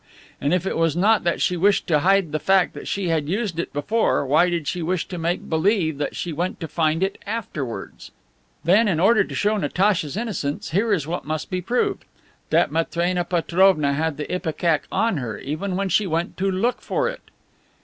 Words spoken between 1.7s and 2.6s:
to hide the